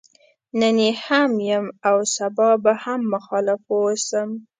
نن 0.59 0.77
يې 0.85 0.91
هم 1.05 1.31
يم 1.49 1.65
او 1.89 1.97
سبا 2.15 2.49
به 2.63 2.73
هم 2.83 3.01
مخالف 3.13 3.61
واوسم. 3.69 4.29